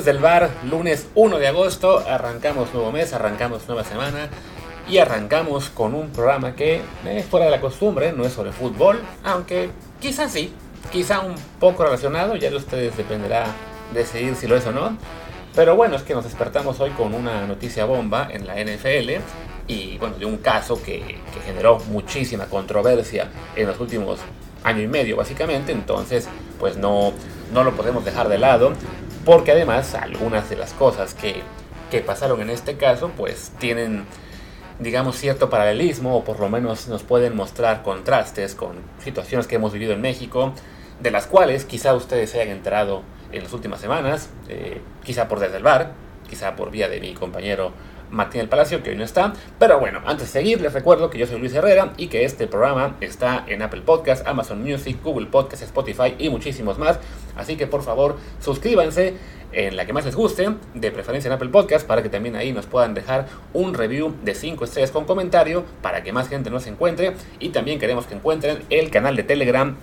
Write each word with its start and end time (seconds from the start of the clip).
desde 0.00 0.12
el 0.12 0.18
bar, 0.18 0.48
lunes 0.64 1.08
1 1.14 1.38
de 1.38 1.46
agosto, 1.46 1.98
arrancamos 1.98 2.72
nuevo 2.72 2.90
mes, 2.90 3.12
arrancamos 3.12 3.68
nueva 3.68 3.84
semana 3.84 4.30
y 4.88 4.96
arrancamos 4.96 5.68
con 5.68 5.94
un 5.94 6.08
programa 6.08 6.56
que 6.56 6.80
es 7.04 7.26
fuera 7.26 7.44
de 7.44 7.50
la 7.50 7.60
costumbre, 7.60 8.14
no 8.14 8.24
es 8.24 8.32
sobre 8.32 8.50
fútbol, 8.50 8.98
aunque 9.22 9.68
quizás 10.00 10.32
sí, 10.32 10.54
quizá 10.90 11.20
un 11.20 11.34
poco 11.58 11.84
relacionado, 11.84 12.34
ya 12.36 12.48
de 12.48 12.56
ustedes 12.56 12.96
dependerá 12.96 13.44
decidir 13.92 14.36
si 14.36 14.46
lo 14.46 14.56
es 14.56 14.66
o 14.66 14.72
no. 14.72 14.96
Pero 15.54 15.76
bueno, 15.76 15.96
es 15.96 16.02
que 16.02 16.14
nos 16.14 16.24
despertamos 16.24 16.80
hoy 16.80 16.92
con 16.92 17.12
una 17.12 17.46
noticia 17.46 17.84
bomba 17.84 18.26
en 18.30 18.46
la 18.46 18.54
NFL 18.54 19.22
y 19.66 19.98
bueno, 19.98 20.16
de 20.16 20.24
un 20.24 20.38
caso 20.38 20.82
que, 20.82 21.00
que 21.00 21.40
generó 21.44 21.78
muchísima 21.90 22.46
controversia 22.46 23.28
en 23.54 23.66
los 23.66 23.78
últimos 23.78 24.18
año 24.64 24.82
y 24.82 24.88
medio 24.88 25.16
básicamente, 25.16 25.72
entonces 25.72 26.26
pues 26.58 26.78
no, 26.78 27.12
no 27.52 27.64
lo 27.64 27.72
podemos 27.72 28.04
dejar 28.04 28.28
de 28.28 28.38
lado, 28.38 28.72
porque 29.24 29.52
además 29.52 29.94
algunas 29.94 30.48
de 30.48 30.56
las 30.56 30.72
cosas 30.72 31.14
que, 31.14 31.42
que 31.90 32.00
pasaron 32.00 32.40
en 32.40 32.50
este 32.50 32.76
caso 32.76 33.10
pues 33.16 33.52
tienen 33.58 34.06
digamos 34.80 35.16
cierto 35.16 35.50
paralelismo 35.50 36.16
o 36.16 36.24
por 36.24 36.40
lo 36.40 36.48
menos 36.48 36.88
nos 36.88 37.02
pueden 37.02 37.36
mostrar 37.36 37.82
contrastes 37.82 38.54
con 38.54 38.76
situaciones 39.04 39.46
que 39.46 39.56
hemos 39.56 39.72
vivido 39.72 39.92
en 39.92 40.00
México, 40.00 40.54
de 41.00 41.10
las 41.10 41.26
cuales 41.26 41.64
quizá 41.66 41.94
ustedes 41.94 42.30
se 42.30 42.40
hayan 42.40 42.56
enterado 42.56 43.02
en 43.30 43.42
las 43.42 43.52
últimas 43.52 43.80
semanas, 43.80 44.30
eh, 44.48 44.80
quizá 45.04 45.28
por 45.28 45.38
desde 45.38 45.58
el 45.58 45.62
bar, 45.62 45.92
quizá 46.28 46.56
por 46.56 46.70
vía 46.70 46.88
de 46.88 47.00
mi 47.00 47.12
compañero 47.12 47.72
Martín 48.10 48.40
del 48.40 48.48
Palacio, 48.48 48.82
que 48.82 48.90
hoy 48.90 48.96
no 48.96 49.04
está. 49.04 49.32
Pero 49.58 49.78
bueno, 49.78 50.00
antes 50.04 50.26
de 50.26 50.40
seguir, 50.40 50.60
les 50.60 50.72
recuerdo 50.72 51.10
que 51.10 51.18
yo 51.18 51.26
soy 51.26 51.38
Luis 51.38 51.54
Herrera 51.54 51.92
y 51.96 52.08
que 52.08 52.24
este 52.24 52.46
programa 52.46 52.96
está 53.00 53.44
en 53.46 53.62
Apple 53.62 53.82
Podcast, 53.82 54.26
Amazon 54.26 54.62
Music, 54.62 54.98
Google 55.02 55.26
Podcast, 55.26 55.62
Spotify 55.62 56.14
y 56.18 56.28
muchísimos 56.28 56.78
más. 56.78 56.98
Así 57.36 57.56
que 57.56 57.66
por 57.66 57.82
favor, 57.82 58.16
suscríbanse 58.40 59.14
en 59.52 59.76
la 59.76 59.84
que 59.84 59.92
más 59.92 60.04
les 60.04 60.14
guste, 60.14 60.54
de 60.74 60.90
preferencia 60.92 61.28
en 61.28 61.32
Apple 61.32 61.48
Podcast, 61.48 61.86
para 61.86 62.02
que 62.02 62.08
también 62.08 62.36
ahí 62.36 62.52
nos 62.52 62.66
puedan 62.66 62.94
dejar 62.94 63.26
un 63.52 63.74
review 63.74 64.14
de 64.22 64.34
5 64.34 64.64
estrellas 64.64 64.90
con 64.90 65.04
comentario, 65.04 65.64
para 65.82 66.02
que 66.02 66.12
más 66.12 66.28
gente 66.28 66.50
nos 66.50 66.66
encuentre. 66.66 67.14
Y 67.40 67.48
también 67.48 67.78
queremos 67.78 68.06
que 68.06 68.14
encuentren 68.14 68.62
el 68.70 68.90
canal 68.90 69.16
de 69.16 69.24
Telegram 69.24 69.76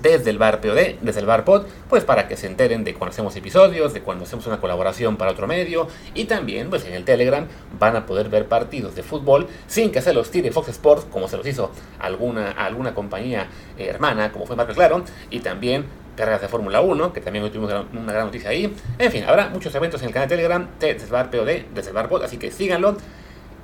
desde 0.00 0.30
el 0.30 0.38
bar 0.38 0.60
POD, 0.60 1.00
desde 1.00 1.20
el 1.20 1.26
bar 1.26 1.44
pod, 1.44 1.66
pues 1.88 2.04
para 2.04 2.28
que 2.28 2.36
se 2.36 2.46
enteren 2.46 2.84
de 2.84 2.94
cuando 2.94 3.12
hacemos 3.12 3.34
episodios, 3.36 3.92
de 3.94 4.02
cuando 4.02 4.24
hacemos 4.24 4.46
una 4.46 4.60
colaboración 4.60 5.16
para 5.16 5.32
otro 5.32 5.46
medio 5.46 5.88
y 6.14 6.24
también 6.24 6.70
pues 6.70 6.84
en 6.84 6.94
el 6.94 7.04
Telegram 7.04 7.46
van 7.78 7.96
a 7.96 8.06
poder 8.06 8.28
ver 8.28 8.46
partidos 8.46 8.94
de 8.94 9.02
fútbol 9.02 9.48
sin 9.66 9.90
que 9.92 10.00
se 10.02 10.12
los 10.12 10.30
tire 10.30 10.50
Fox 10.52 10.68
Sports 10.68 11.06
como 11.10 11.28
se 11.28 11.36
los 11.36 11.46
hizo 11.46 11.70
alguna, 11.98 12.50
alguna 12.50 12.94
compañía 12.94 13.48
eh, 13.78 13.86
hermana 13.86 14.32
como 14.32 14.46
fue 14.46 14.56
Marco 14.56 14.72
Claro 14.72 15.04
y 15.30 15.40
también 15.40 15.84
carreras 16.16 16.42
de 16.42 16.48
Fórmula 16.48 16.80
1, 16.80 17.12
que 17.12 17.20
también 17.20 17.50
tuvimos 17.50 17.72
una 17.92 18.12
gran 18.12 18.26
noticia 18.26 18.50
ahí. 18.50 18.74
En 18.98 19.10
fin, 19.10 19.24
habrá 19.24 19.48
muchos 19.48 19.74
eventos 19.74 20.02
en 20.02 20.08
el 20.08 20.12
canal 20.12 20.28
de 20.28 20.36
Telegram 20.36 20.68
desde 20.78 21.04
el 21.04 21.10
bar 21.10 21.30
POD, 21.30 21.74
desde 21.74 21.88
el 21.88 21.94
bar 21.94 22.08
pod, 22.08 22.22
así 22.22 22.36
que 22.36 22.50
síganlo. 22.50 22.96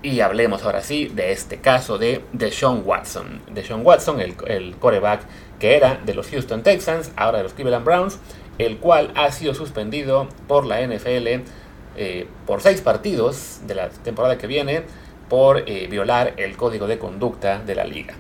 Y 0.03 0.21
hablemos 0.21 0.63
ahora 0.63 0.83
sí 0.83 1.07
de 1.07 1.33
este 1.33 1.59
caso 1.59 1.99
de 1.99 2.25
Deshaun 2.33 2.83
Watson. 2.85 3.41
Deshaun 3.53 3.85
Watson, 3.85 4.21
el, 4.21 4.37
el 4.47 4.77
coreback 4.77 5.23
que 5.59 5.77
era 5.77 6.01
de 6.05 6.15
los 6.15 6.29
Houston 6.29 6.63
Texans, 6.63 7.11
ahora 7.17 7.39
de 7.39 7.45
los 7.45 7.53
Cleveland 7.53 7.85
Browns, 7.85 8.19
el 8.59 8.79
cual 8.79 9.13
ha 9.17 9.31
sido 9.33 9.55
suspendido 9.55 10.29
por 10.47 10.67
la 10.67 10.81
NFL 10.87 11.43
eh, 11.97 12.29
por 12.47 12.61
seis 12.61 12.81
partidos 12.81 13.61
de 13.67 13.75
la 13.75 13.89
temporada 13.89 14.39
que 14.39 14.47
viene 14.47 14.83
por 15.29 15.65
eh, 15.67 15.89
violar 15.91 16.35
el 16.37 16.57
código 16.57 16.87
de 16.87 16.99
conducta 16.99 17.61
de 17.61 17.75
la 17.75 17.85
liga. 17.85 18.15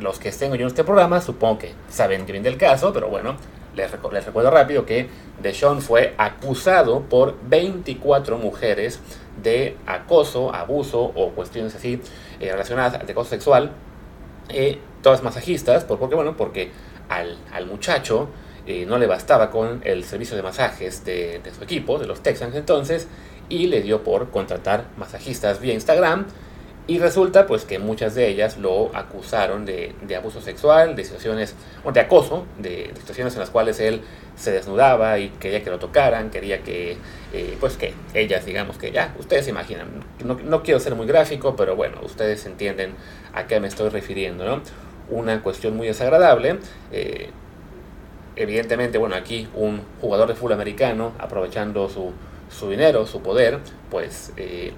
Los 0.00 0.18
que 0.18 0.30
estén 0.30 0.50
oyendo 0.50 0.68
este 0.68 0.82
programa 0.82 1.20
supongo 1.20 1.58
que 1.58 1.72
saben 1.88 2.26
bien 2.26 2.42
del 2.42 2.56
caso, 2.56 2.92
pero 2.92 3.08
bueno, 3.08 3.36
les, 3.76 3.90
les 4.12 4.26
recuerdo 4.26 4.50
rápido 4.50 4.84
que 4.84 5.08
Deshaun 5.40 5.80
fue 5.80 6.14
acusado 6.18 7.02
por 7.02 7.36
24 7.48 8.36
mujeres 8.36 8.98
de 9.42 9.76
acoso, 9.86 10.54
abuso 10.54 11.00
o 11.00 11.30
cuestiones 11.30 11.74
así 11.74 12.00
eh, 12.40 12.50
relacionadas 12.50 12.94
al 13.00 13.10
acoso 13.10 13.30
sexual 13.30 13.72
eh, 14.52 14.78
todas 15.02 15.22
masajistas, 15.22 15.84
¿por, 15.84 15.98
qué? 16.08 16.14
Bueno, 16.14 16.36
porque 16.36 16.70
al, 17.08 17.38
al 17.52 17.66
muchacho 17.66 18.28
eh, 18.66 18.84
no 18.86 18.98
le 18.98 19.06
bastaba 19.06 19.50
con 19.50 19.80
el 19.84 20.04
servicio 20.04 20.36
de 20.36 20.42
masajes 20.42 21.04
de, 21.04 21.40
de, 21.42 21.54
su 21.54 21.62
equipo, 21.62 21.98
de 21.98 22.06
los 22.06 22.22
Texans 22.22 22.54
entonces, 22.54 23.08
y 23.48 23.66
le 23.66 23.82
dio 23.82 24.02
por 24.04 24.30
contratar 24.30 24.86
masajistas 24.96 25.60
vía 25.60 25.74
Instagram. 25.74 26.26
Y 26.90 26.98
resulta 26.98 27.46
pues 27.46 27.64
que 27.64 27.78
muchas 27.78 28.16
de 28.16 28.26
ellas 28.26 28.58
lo 28.58 28.90
acusaron 28.96 29.64
de, 29.64 29.94
abuso 30.16 30.40
sexual, 30.40 30.96
de 30.96 31.04
situaciones, 31.04 31.54
o 31.84 31.92
de 31.92 32.00
acoso, 32.00 32.46
de, 32.58 32.90
de, 32.92 32.96
situaciones 32.96 33.32
en 33.34 33.38
las 33.38 33.50
cuales 33.50 33.78
él 33.78 34.00
se 34.34 34.50
desnudaba 34.50 35.16
y 35.20 35.28
quería 35.28 35.62
que 35.62 35.70
lo 35.70 35.78
tocaran, 35.78 36.30
quería 36.30 36.64
que, 36.64 36.96
eh, 37.32 37.56
pues 37.60 37.76
que 37.76 37.94
ellas, 38.12 38.44
digamos 38.44 38.76
que 38.76 38.90
ya, 38.90 39.14
ustedes 39.20 39.44
se 39.44 39.52
imaginan, 39.52 39.86
no, 40.24 40.34
no 40.34 40.64
quiero 40.64 40.80
ser 40.80 40.96
muy 40.96 41.06
gráfico, 41.06 41.54
pero 41.54 41.76
bueno, 41.76 41.98
ustedes 42.02 42.44
entienden 42.44 42.94
a 43.34 43.46
qué 43.46 43.60
me 43.60 43.68
estoy 43.68 43.90
refiriendo, 43.90 44.44
¿no? 44.44 44.60
Una 45.10 45.44
cuestión 45.44 45.76
muy 45.76 45.86
desagradable. 45.86 46.58
Eh, 46.90 47.30
evidentemente, 48.34 48.98
bueno, 48.98 49.14
aquí 49.14 49.46
un 49.54 49.80
jugador 50.00 50.26
de 50.26 50.34
fútbol 50.34 50.54
americano, 50.54 51.12
aprovechando 51.20 51.88
su, 51.88 52.10
su 52.50 52.68
dinero, 52.68 53.06
su 53.06 53.22
poder, 53.22 53.60
pues 53.90 54.32
eh, 54.36 54.72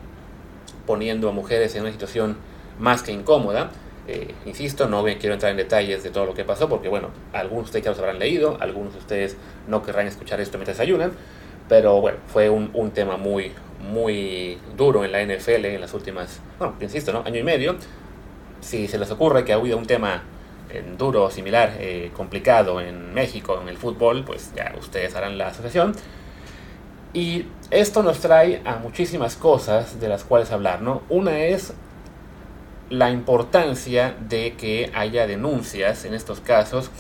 poniendo 0.87 1.29
a 1.29 1.33
mujeres 1.33 1.75
en 1.75 1.83
una 1.83 1.93
situación 1.93 2.37
más 2.79 3.03
que 3.03 3.13
incómoda. 3.13 3.71
Eh, 4.09 4.35
insisto, 4.47 4.89
no 4.89 5.05
quiero 5.05 5.35
entrar 5.35 5.53
en 5.53 5.57
detalles 5.57 6.03
de 6.03 6.11
todo 6.11 6.27
lo 6.27 6.35
que 6.35 6.45
pasó, 6.45 6.69
porque 6.69 6.89
bueno, 6.89 7.11
algunos 7.33 7.67
de 7.67 7.69
ustedes 7.69 7.85
ya 7.85 7.91
los 7.91 7.99
habrán 8.01 8.19
leído, 8.19 8.57
algunos 8.61 8.95
de 8.95 8.99
ustedes 8.99 9.37
no 9.69 9.83
querrán 9.83 10.07
escuchar 10.09 10.41
esto 10.41 10.59
mientras 10.59 10.81
ayunan, 10.81 11.13
pero 11.69 12.01
bueno, 12.01 12.19
fue 12.27 12.51
un, 12.51 12.71
un 12.75 12.91
tema 12.91 13.17
muy, 13.17 13.53
muy 13.81 14.59
duro 14.77 15.05
en 15.05 15.13
la 15.13 15.25
NFL 15.25 15.67
en 15.67 15.81
las 15.81 15.95
últimas, 15.95 16.41
bueno, 16.59 16.75
insisto, 16.81 17.13
¿no? 17.13 17.23
año 17.25 17.39
y 17.39 17.45
medio, 17.45 17.77
si 18.61 18.89
se 18.89 18.99
les 18.99 19.11
ocurre 19.11 19.45
que 19.45 19.53
ha 19.53 19.57
habido 19.57 19.77
un 19.77 19.87
tema 19.87 20.23
eh, 20.71 20.83
duro, 20.97 21.31
similar, 21.31 21.75
eh, 21.79 22.11
complicado 22.15 22.81
en 22.81 23.13
México, 23.13 23.59
en 23.61 23.69
el 23.69 23.77
fútbol, 23.77 24.25
pues 24.25 24.53
ya 24.57 24.75
ustedes 24.79 25.15
harán 25.15 25.37
la 25.37 25.49
asociación. 25.49 25.95
Y 27.15 27.47
esto 27.71 28.03
nos 28.03 28.21
trae 28.21 28.63
a 28.65 28.77
muchísimas 28.77 29.37
cosas 29.37 30.01
de 30.01 30.09
las 30.09 30.25
cuales 30.25 30.51
hablar, 30.51 30.81
¿no? 30.81 31.03
Una 31.11 31.41
es 31.41 31.75
la 32.89 33.11
importancia 33.11 34.15
de 34.29 34.55
que 34.55 34.91
haya 34.95 35.27
denuncias 35.27 36.05
en 36.05 36.15
estos 36.15 36.41
casos, 36.41 36.91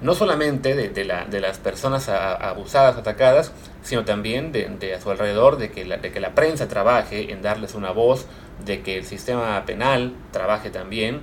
no 0.00 0.14
solamente 0.14 0.74
de, 0.74 1.04
la, 1.04 1.24
de 1.24 1.40
las 1.40 1.58
personas 1.58 2.08
abusadas, 2.08 2.96
atacadas, 2.96 3.52
sino 3.82 4.04
también 4.04 4.52
de, 4.52 4.94
a 4.94 5.00
su 5.00 5.10
alrededor, 5.10 5.58
de 5.58 5.70
que, 5.70 5.84
la, 5.84 5.96
de 5.96 6.10
que 6.10 6.20
la 6.20 6.34
prensa 6.34 6.66
trabaje 6.66 7.32
en 7.32 7.42
darles 7.42 7.74
una 7.74 7.92
voz, 7.92 8.26
de 8.64 8.82
que 8.82 8.98
el 8.98 9.04
sistema 9.04 9.64
penal 9.64 10.12
trabaje 10.32 10.70
también. 10.70 11.20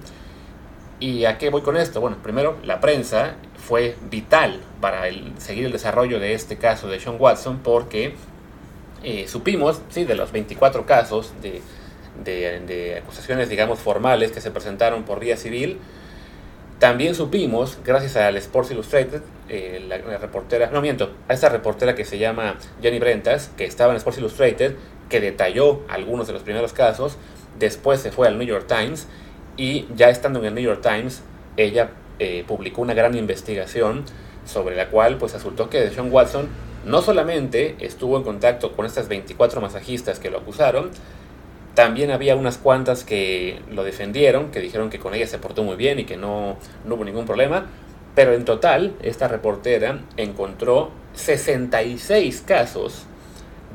¿Y 1.02 1.26
a 1.26 1.38
qué 1.38 1.50
voy 1.50 1.62
con 1.62 1.78
esto? 1.78 2.02
Bueno, 2.02 2.18
primero, 2.22 2.58
la 2.64 2.80
prensa 2.80 3.36
fue 3.60 3.96
vital 4.10 4.62
para 4.82 5.04
seguir 5.38 5.66
el 5.66 5.72
desarrollo 5.72 6.20
de 6.20 6.34
este 6.34 6.58
caso 6.58 6.88
de 6.88 7.00
Sean 7.00 7.18
Watson 7.20 7.60
porque 7.64 8.16
eh, 9.04 9.28
supimos, 9.28 9.82
sí, 9.90 10.06
de 10.06 10.16
los 10.16 10.32
24 10.32 10.86
casos 10.86 11.34
de, 11.42 11.62
de, 12.24 12.60
de, 12.62 12.98
acusaciones, 12.98 13.50
digamos, 13.50 13.80
formales 13.80 14.32
que 14.32 14.42
se 14.42 14.52
presentaron 14.52 15.04
por 15.04 15.20
vía 15.20 15.38
civil, 15.38 15.78
también 16.80 17.14
supimos, 17.14 17.78
gracias 17.86 18.16
al 18.16 18.38
Sports 18.38 18.72
Illustrated, 18.72 19.22
eh, 19.50 19.84
la, 19.88 19.98
la, 19.98 20.18
reportera, 20.18 20.70
no 20.72 20.82
miento, 20.82 21.12
a 21.28 21.34
esta 21.34 21.50
reportera 21.50 21.94
que 21.94 22.06
se 22.06 22.18
llama 22.18 22.56
Jenny 22.82 23.00
Brentas, 23.00 23.52
que 23.58 23.66
estaba 23.66 23.92
en 23.92 23.98
Sports 23.98 24.20
Illustrated, 24.20 24.76
que 25.10 25.20
detalló 25.20 25.82
algunos 25.90 26.28
de 26.28 26.34
los 26.34 26.44
primeros 26.44 26.72
casos, 26.72 27.18
después 27.58 28.00
se 28.00 28.12
fue 28.12 28.28
al 28.28 28.38
New 28.38 28.48
York 28.48 28.68
Times 28.68 29.08
y 29.58 29.88
ya 29.96 30.10
estando 30.10 30.40
en 30.40 30.46
el 30.46 30.56
New 30.56 30.64
York 30.64 30.82
Times, 30.82 31.22
ella 31.58 31.92
eh, 32.20 32.44
publicó 32.48 32.82
una 32.82 32.94
gran 32.94 33.16
investigación 33.16 34.04
sobre 34.46 34.76
la 34.76 34.90
cual 34.90 35.18
pues 35.18 35.34
resultó 35.34 35.70
que 35.70 35.90
Sean 35.90 36.12
Watson 36.12 36.48
no 36.86 37.02
solamente 37.02 37.76
estuvo 37.80 38.18
en 38.18 38.24
contacto 38.24 38.74
con 38.74 38.86
estas 38.86 39.08
24 39.08 39.62
masajistas 39.62 40.20
que 40.20 40.30
lo 40.30 40.40
acusaron, 40.40 40.92
también 41.76 42.12
había 42.12 42.36
unas 42.36 42.58
cuantas 42.58 43.04
que 43.04 43.62
lo 43.72 43.84
defendieron, 43.84 44.52
que 44.52 44.60
dijeron 44.60 44.90
que 44.90 45.00
con 45.00 45.14
ella 45.14 45.28
se 45.28 45.38
portó 45.38 45.64
muy 45.64 45.76
bien 45.76 46.00
y 46.00 46.06
que 46.06 46.18
no, 46.18 46.58
no 46.86 46.96
hubo 46.96 47.06
ningún 47.06 47.26
problema, 47.26 47.68
pero 48.16 48.34
en 48.34 48.44
total 48.44 48.96
esta 49.02 49.28
reportera 49.28 50.00
encontró 50.18 50.92
66 51.14 52.44
casos 52.46 53.06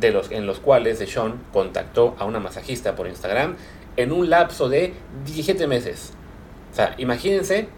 de 0.00 0.10
los, 0.10 0.30
en 0.30 0.46
los 0.46 0.60
cuales 0.60 0.98
Deshaun 0.98 1.40
contactó 1.52 2.16
a 2.18 2.24
una 2.24 2.40
masajista 2.40 2.96
por 2.96 3.06
Instagram 3.06 3.56
en 3.96 4.12
un 4.12 4.28
lapso 4.28 4.68
de 4.68 4.92
17 5.24 5.66
meses. 5.66 6.12
O 6.72 6.74
sea, 6.74 6.94
imagínense 6.98 7.68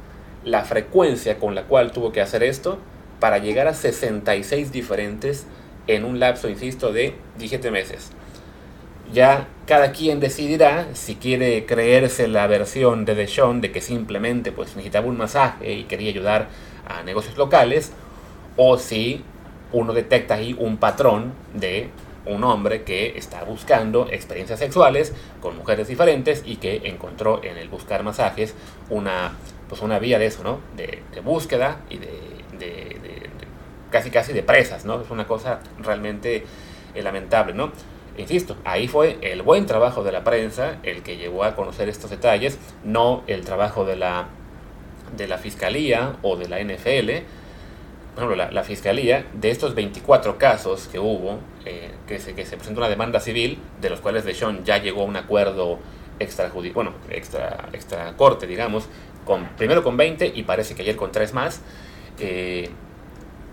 la 0.47 0.65
frecuencia 0.65 1.39
con 1.39 1.55
la 1.55 1.65
cual 1.65 1.93
tuvo 1.93 2.13
que 2.13 2.23
hacer 2.23 2.43
esto 2.43 2.79
para 3.21 3.39
llegar 3.39 3.67
a 3.67 3.75
66 3.75 4.73
diferentes 4.73 5.45
en 5.89 6.05
un 6.05 6.21
lapso, 6.21 6.49
insisto, 6.49 6.93
de 6.93 7.15
17 7.37 7.71
meses. 7.71 8.13
Ya 9.13 9.49
cada 9.67 9.93
quien 9.93 10.21
decidirá 10.21 10.87
si 10.95 11.17
quiere 11.17 11.67
creerse 11.67 12.29
la 12.29 12.47
versión 12.47 13.05
de 13.05 13.17
Deshaun 13.17 13.61
de 13.61 13.73
que 13.73 13.81
simplemente 13.81 14.53
pues, 14.53 14.77
necesitaba 14.77 15.07
un 15.09 15.17
masaje 15.17 15.73
y 15.73 15.85
quería 15.85 16.11
ayudar 16.11 16.49
a 16.89 17.03
negocios 17.03 17.37
locales, 17.37 17.93
o 18.57 18.79
si 18.79 19.23
uno 19.73 19.93
detecta 19.93 20.35
ahí 20.35 20.57
un 20.59 20.77
patrón 20.77 21.33
de 21.55 21.91
un 22.25 22.45
hombre 22.45 22.83
que 22.83 23.19
está 23.19 23.43
buscando 23.45 24.09
experiencias 24.11 24.59
sexuales 24.59 25.13
con 25.41 25.57
mujeres 25.57 25.89
diferentes 25.89 26.43
y 26.45 26.57
que 26.57 26.83
encontró 26.85 27.43
en 27.43 27.57
el 27.57 27.69
buscar 27.69 28.03
masajes 28.03 28.55
una, 28.91 29.33
pues 29.69 29.81
una 29.83 29.99
vía 29.99 30.19
de 30.19 30.27
eso, 30.27 30.43
¿no? 30.43 30.61
De, 30.77 31.03
búsqueda 31.23 31.81
y 31.91 31.99
de, 31.99 32.09
de, 32.59 33.31
casi 33.91 34.11
casi 34.11 34.33
de 34.33 34.43
presas, 34.43 34.85
¿no? 34.85 35.01
Es 35.01 35.11
una 35.11 35.27
cosa 35.27 35.61
realmente 35.79 36.45
eh, 36.95 37.03
lamentable, 37.03 37.55
¿no? 37.55 37.73
Insisto, 38.19 38.57
ahí 38.65 38.89
fue 38.89 39.19
el 39.21 39.43
buen 39.43 39.67
trabajo 39.67 40.03
de 40.03 40.13
la 40.13 40.25
prensa 40.25 40.79
el 40.83 41.03
que 41.03 41.17
llevó 41.17 41.45
a 41.45 41.55
conocer 41.55 41.89
estos 41.89 42.11
detalles, 42.11 42.59
no 42.85 43.23
el 43.27 43.45
trabajo 43.45 43.85
de 43.85 43.97
la, 43.97 44.29
de 45.17 45.29
la 45.29 45.39
Fiscalía 45.39 46.17
o 46.23 46.37
de 46.37 46.49
la 46.49 46.61
NFL, 46.61 47.25
por 48.15 48.25
ejemplo, 48.25 48.51
la, 48.51 48.65
Fiscalía, 48.65 49.27
de 49.35 49.51
estos 49.51 49.75
24 49.75 50.39
casos 50.39 50.89
que 50.89 50.99
hubo, 50.99 51.39
eh, 51.67 51.91
que, 52.07 52.19
se, 52.19 52.35
que 52.35 52.47
se 52.47 52.57
presentó 52.57 52.81
una 52.81 52.89
demanda 52.89 53.21
civil, 53.21 53.59
de 53.83 53.91
los 53.91 54.01
cuales 54.01 54.25
Sean 54.35 54.65
ya 54.65 54.79
llegó 54.79 55.03
a 55.03 55.05
un 55.05 55.17
acuerdo 55.17 55.79
extra, 56.19 56.51
bueno, 56.75 56.93
extra, 57.11 57.69
extra 57.73 58.17
corte, 58.17 58.47
digamos, 58.47 58.89
con, 59.25 59.49
primero 59.57 59.83
con 59.83 59.97
20 59.97 60.33
y 60.35 60.43
parece 60.45 60.75
que 60.75 60.83
ayer 60.83 60.97
con 60.97 61.13
3 61.13 61.35
más. 61.35 61.61
Eh, 62.19 62.71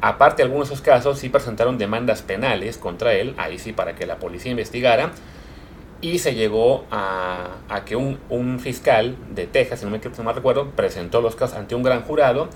aparte, 0.01 0.43
algunos 0.43 0.69
de 0.69 0.75
esos 0.75 0.83
casos 0.83 1.19
sí 1.19 1.29
presentaron 1.29 1.77
demandas 1.77 2.21
penales 2.21 2.77
contra 2.77 3.13
él, 3.13 3.33
ahí 3.37 3.59
sí 3.59 3.73
para 3.73 3.95
que 3.95 4.05
la 4.05 4.17
policía 4.17 4.51
investigara. 4.51 5.11
Y 6.01 6.19
se 6.19 6.35
llegó 6.35 6.83
a, 6.91 7.61
que 7.85 7.95
un, 7.95 8.59
fiscal 8.59 9.15
de 9.33 9.47
Texas, 9.47 9.79
si 9.79 9.85
no 9.85 9.91
me, 9.91 9.99
no 9.99 10.23
me 10.23 10.33
recuerdo, 10.33 10.71
presentó 10.71 11.21
los 11.21 11.37
casos 11.37 11.57
ante 11.57 11.75
un 11.75 11.83
gran 11.83 12.01
jurado 12.01 12.49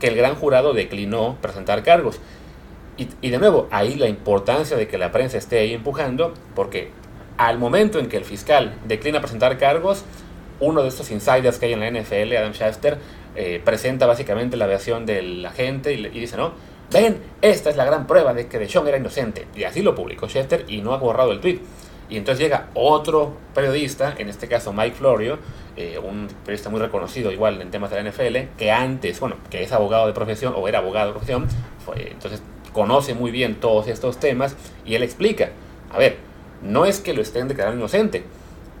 que 0.00 0.08
el 0.08 0.16
gran 0.16 0.34
jurado 0.34 0.72
declinó 0.72 1.36
presentar 1.40 1.82
cargos. 1.82 2.20
Y, 2.96 3.30
de 3.30 3.38
nuevo, 3.38 3.66
ahí 3.72 3.96
la 3.96 4.08
importancia 4.08 4.76
de 4.76 4.86
que 4.86 4.98
la 4.98 5.10
prensa 5.10 5.36
esté 5.36 5.58
ahí 5.58 5.74
empujando, 5.74 6.32
porque 6.54 6.90
al 7.36 7.58
momento 7.58 7.98
en 7.98 8.08
que 8.08 8.16
el 8.16 8.24
fiscal 8.24 8.74
declina 8.86 9.20
presentar 9.20 9.58
cargos, 9.58 10.04
uno 10.60 10.82
de 10.82 10.88
estos 10.88 11.10
insiders 11.10 11.58
que 11.58 11.66
hay 11.66 11.72
en 11.72 11.80
la 11.80 11.90
NFL, 11.90 12.36
Adam 12.36 12.52
Schaster, 12.52 12.98
eh, 13.36 13.60
presenta 13.64 14.06
básicamente 14.06 14.56
la 14.56 14.66
versión 14.66 15.04
del 15.06 15.44
agente 15.44 15.92
y, 15.92 16.06
y, 16.06 16.20
dice, 16.20 16.36
no, 16.36 16.52
ven, 16.92 17.18
esta 17.42 17.70
es 17.70 17.76
la 17.76 17.84
gran 17.84 18.06
prueba 18.06 18.32
de 18.32 18.46
que 18.46 18.58
DeShaun 18.58 18.86
era 18.86 18.96
inocente. 18.96 19.46
Y 19.54 19.64
así 19.64 19.82
lo 19.82 19.94
publicó 19.94 20.28
Schaster 20.28 20.64
y 20.68 20.80
no 20.80 20.94
ha 20.94 20.98
borrado 20.98 21.32
el 21.32 21.40
tweet. 21.40 21.60
Y 22.08 22.16
entonces 22.16 22.44
llega 22.44 22.68
otro 22.74 23.34
periodista, 23.54 24.14
en 24.18 24.28
este 24.28 24.46
caso 24.46 24.72
Mike 24.72 24.94
Florio, 24.94 25.38
eh, 25.76 25.98
un 25.98 26.28
periodista 26.44 26.70
muy 26.70 26.78
reconocido 26.78 27.32
igual 27.32 27.60
en 27.60 27.70
temas 27.70 27.90
de 27.90 28.02
la 28.02 28.10
NFL, 28.10 28.56
que 28.56 28.70
antes, 28.70 29.18
bueno, 29.18 29.36
que 29.50 29.62
es 29.62 29.72
abogado 29.72 30.06
de 30.06 30.12
profesión 30.12 30.52
o 30.56 30.68
era 30.68 30.78
abogado 30.78 31.08
de 31.08 31.12
profesión, 31.12 31.48
entonces 31.96 32.42
conoce 32.72 33.14
muy 33.14 33.30
bien 33.30 33.54
todos 33.56 33.88
estos 33.88 34.18
temas 34.18 34.56
y 34.84 34.94
él 34.94 35.02
explica, 35.02 35.50
a 35.90 35.98
ver, 35.98 36.18
no 36.62 36.86
es 36.86 37.00
que 37.00 37.14
lo 37.14 37.22
estén 37.22 37.48
declarando 37.48 37.78
inocente, 37.78 38.24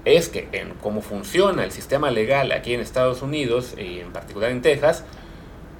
es 0.04 0.28
que 0.28 0.48
en 0.52 0.74
cómo 0.82 1.00
funciona 1.00 1.64
el 1.64 1.72
sistema 1.72 2.10
legal 2.10 2.52
aquí 2.52 2.74
en 2.74 2.80
Estados 2.80 3.22
Unidos 3.22 3.74
y 3.78 4.00
en 4.00 4.12
particular 4.12 4.50
en 4.50 4.62
Texas, 4.62 5.04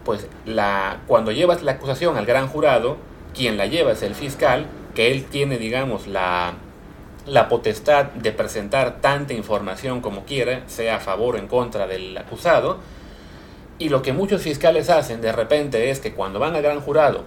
pues 0.05 0.27
la, 0.47 1.03
cuando 1.07 1.33
llevas 1.33 1.63
la 1.63 1.73
acusación 1.73 2.17
al 2.17 2.27
gran 2.27 2.49
jurado, 2.49 2.97
quien 3.35 3.57
la 3.57 3.67
lleva 3.67 3.93
es 3.93 4.03
el 4.03 4.15
fiscal, 4.15 4.67
que 4.95 5.11
él 5.11 5.25
tiene, 5.25 5.59
digamos, 5.59 6.07
la, 6.07 6.55
la 7.27 7.49
potestad 7.49 8.07
de 8.07 8.33
presentar 8.33 9.01
tanta 9.01 9.35
información 9.35 10.01
como 10.01 10.25
quiera, 10.25 10.63
sea 10.69 10.97
a 10.97 11.01
favor 11.01 11.35
o 11.35 11.39
en 11.39 11.49
contra 11.49 11.87
del 11.87 12.17
acusado. 12.17 12.79
Y 13.79 13.89
lo 13.89 14.03
que 14.03 14.13
muchos 14.13 14.43
fiscales 14.43 14.89
hacen 14.89 15.21
de 15.21 15.33
repente 15.33 15.91
es 15.91 16.01
que 16.01 16.13
cuando 16.13 16.39
van 16.39 16.55
al 16.55 16.63
gran 16.63 16.81
jurado 16.81 17.25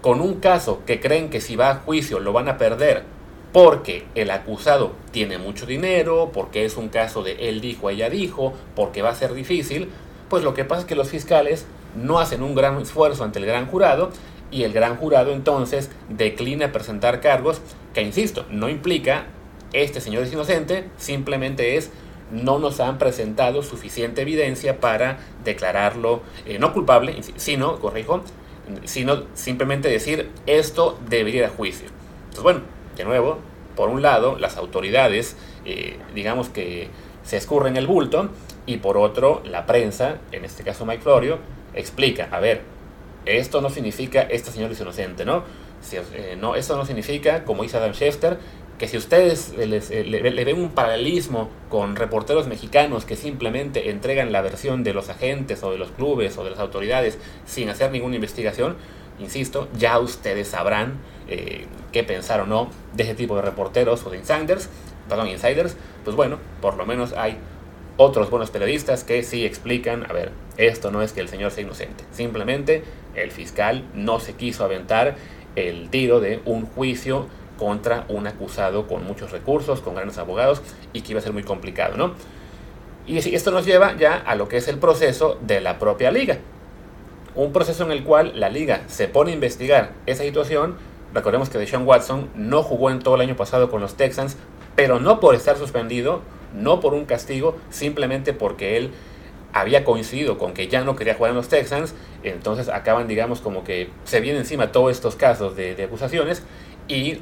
con 0.00 0.20
un 0.20 0.40
caso 0.40 0.82
que 0.86 1.00
creen 1.00 1.30
que 1.30 1.40
si 1.40 1.56
va 1.56 1.70
a 1.70 1.74
juicio 1.76 2.20
lo 2.20 2.32
van 2.32 2.48
a 2.48 2.56
perder 2.56 3.04
porque 3.52 4.06
el 4.14 4.30
acusado 4.30 4.92
tiene 5.10 5.38
mucho 5.38 5.66
dinero, 5.66 6.30
porque 6.32 6.64
es 6.64 6.76
un 6.76 6.88
caso 6.88 7.22
de 7.22 7.48
él 7.48 7.60
dijo, 7.60 7.90
ella 7.90 8.08
dijo, 8.08 8.54
porque 8.76 9.02
va 9.02 9.10
a 9.10 9.14
ser 9.14 9.34
difícil, 9.34 9.88
pues 10.28 10.44
lo 10.44 10.54
que 10.54 10.64
pasa 10.64 10.82
es 10.82 10.86
que 10.86 10.94
los 10.94 11.08
fiscales 11.08 11.66
no 11.96 12.20
hacen 12.20 12.42
un 12.42 12.54
gran 12.54 12.80
esfuerzo 12.80 13.24
ante 13.24 13.40
el 13.40 13.46
gran 13.46 13.66
jurado 13.66 14.10
y 14.52 14.62
el 14.62 14.72
gran 14.72 14.96
jurado 14.96 15.32
entonces 15.32 15.90
declina 16.08 16.72
presentar 16.72 17.20
cargos 17.20 17.60
que, 17.92 18.02
insisto, 18.02 18.46
no 18.50 18.68
implica 18.68 19.26
este 19.72 20.00
señor 20.00 20.24
es 20.24 20.32
inocente, 20.32 20.88
simplemente 20.96 21.76
es 21.76 21.90
no 22.32 22.58
nos 22.58 22.80
han 22.80 22.98
presentado 22.98 23.62
suficiente 23.62 24.22
evidencia 24.22 24.80
para 24.80 25.18
declararlo 25.44 26.22
eh, 26.46 26.58
no 26.58 26.72
culpable, 26.72 27.20
sino, 27.36 27.78
corrijo, 27.80 28.22
sino 28.84 29.24
simplemente 29.34 29.88
decir 29.88 30.30
esto 30.46 30.98
debería 31.08 31.40
ir 31.40 31.46
a 31.46 31.50
juicio. 31.50 31.88
Entonces, 32.22 32.42
bueno, 32.42 32.60
de 33.00 33.04
nuevo, 33.04 33.38
por 33.76 33.88
un 33.88 34.02
lado, 34.02 34.38
las 34.38 34.56
autoridades, 34.56 35.36
eh, 35.64 35.96
digamos 36.14 36.48
que 36.48 36.88
se 37.22 37.36
escurren 37.36 37.76
el 37.76 37.86
bulto, 37.86 38.30
y 38.66 38.76
por 38.76 38.98
otro, 38.98 39.42
la 39.44 39.66
prensa, 39.66 40.18
en 40.32 40.44
este 40.44 40.62
caso 40.62 40.84
Mike 40.86 41.02
Florio, 41.02 41.38
explica, 41.74 42.28
a 42.30 42.40
ver, 42.40 42.62
esto 43.26 43.60
no 43.60 43.70
significa 43.70 44.22
este 44.22 44.50
señor 44.50 44.70
es 44.72 44.80
inocente, 44.80 45.24
¿no? 45.24 45.44
Eh, 45.92 46.36
no, 46.38 46.56
esto 46.56 46.76
no 46.76 46.84
significa, 46.84 47.44
como 47.44 47.62
dice 47.62 47.78
Adam 47.78 47.92
Schefter, 47.92 48.38
que 48.78 48.88
si 48.88 48.96
ustedes 48.96 49.52
eh, 49.58 49.66
le, 49.66 50.44
ven 50.44 50.58
un 50.58 50.70
paralelismo 50.70 51.50
con 51.68 51.96
reporteros 51.96 52.46
mexicanos 52.48 53.04
que 53.04 53.16
simplemente 53.16 53.90
entregan 53.90 54.32
la 54.32 54.40
versión 54.40 54.84
de 54.84 54.94
los 54.94 55.10
agentes 55.10 55.62
o 55.62 55.70
de 55.70 55.78
los 55.78 55.90
clubes 55.90 56.38
o 56.38 56.44
de 56.44 56.50
las 56.50 56.58
autoridades 56.58 57.18
sin 57.44 57.68
hacer 57.68 57.90
ninguna 57.92 58.14
investigación, 58.14 58.76
insisto, 59.20 59.68
ya 59.76 59.98
ustedes 59.98 60.48
sabrán 60.48 60.98
eh, 61.28 61.66
qué 61.92 62.02
pensar 62.02 62.40
o 62.40 62.46
no 62.46 62.70
de 62.94 63.04
ese 63.04 63.14
tipo 63.14 63.36
de 63.36 63.42
reporteros 63.42 64.04
o 64.06 64.10
de 64.10 64.18
insiders, 64.18 64.68
perdón, 65.08 65.28
insiders, 65.28 65.76
pues 66.04 66.16
bueno, 66.16 66.38
por 66.60 66.76
lo 66.76 66.86
menos 66.86 67.12
hay 67.12 67.38
otros 67.96 68.30
buenos 68.30 68.50
periodistas 68.50 69.04
que 69.04 69.22
sí 69.22 69.44
explican, 69.44 70.04
a 70.08 70.12
ver, 70.12 70.32
esto 70.56 70.90
no 70.90 71.02
es 71.02 71.12
que 71.12 71.20
el 71.20 71.28
señor 71.28 71.50
sea 71.50 71.64
inocente, 71.64 72.04
simplemente 72.12 72.82
el 73.14 73.30
fiscal 73.30 73.84
no 73.94 74.20
se 74.20 74.34
quiso 74.34 74.64
aventar 74.64 75.16
el 75.56 75.90
tiro 75.90 76.20
de 76.20 76.40
un 76.44 76.66
juicio 76.66 77.26
contra 77.58 78.06
un 78.08 78.26
acusado 78.26 78.86
con 78.86 79.04
muchos 79.04 79.32
recursos, 79.32 79.80
con 79.80 79.94
grandes 79.94 80.16
abogados 80.18 80.62
y 80.92 81.02
que 81.02 81.12
iba 81.12 81.20
a 81.20 81.22
ser 81.22 81.32
muy 81.32 81.42
complicado, 81.42 81.96
¿no? 81.96 82.14
Y 83.06 83.18
esto 83.18 83.50
nos 83.50 83.66
lleva 83.66 83.96
ya 83.96 84.16
a 84.16 84.34
lo 84.34 84.48
que 84.48 84.56
es 84.56 84.68
el 84.68 84.78
proceso 84.78 85.38
de 85.42 85.60
la 85.60 85.78
propia 85.78 86.10
liga. 86.10 86.38
Un 87.34 87.52
proceso 87.52 87.84
en 87.84 87.92
el 87.92 88.02
cual 88.04 88.32
la 88.34 88.48
liga 88.48 88.82
se 88.88 89.08
pone 89.08 89.30
a 89.30 89.34
investigar 89.34 89.92
esa 90.06 90.24
situación. 90.24 90.76
Recordemos 91.14 91.48
que 91.48 91.58
Deshaun 91.58 91.86
Watson 91.86 92.28
no 92.34 92.62
jugó 92.62 92.90
en 92.90 92.98
todo 93.00 93.14
el 93.16 93.20
año 93.20 93.36
pasado 93.36 93.70
con 93.70 93.80
los 93.80 93.94
Texans, 93.94 94.36
pero 94.74 94.98
no 95.00 95.20
por 95.20 95.34
estar 95.34 95.56
suspendido, 95.56 96.22
no 96.54 96.80
por 96.80 96.94
un 96.94 97.04
castigo, 97.04 97.56
simplemente 97.70 98.32
porque 98.32 98.76
él 98.76 98.90
había 99.52 99.84
coincidido 99.84 100.38
con 100.38 100.52
que 100.54 100.68
ya 100.68 100.82
no 100.82 100.96
quería 100.96 101.14
jugar 101.14 101.30
en 101.30 101.36
los 101.36 101.48
Texans, 101.48 101.94
entonces 102.22 102.68
acaban, 102.68 103.08
digamos, 103.08 103.40
como 103.40 103.64
que 103.64 103.90
se 104.04 104.20
vienen 104.20 104.42
encima 104.42 104.72
todos 104.72 104.92
estos 104.92 105.16
casos 105.16 105.56
de, 105.56 105.74
de 105.74 105.84
acusaciones 105.84 106.44
y 106.86 107.18